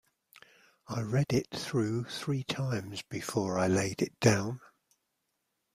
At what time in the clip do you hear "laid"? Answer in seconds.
3.67-4.01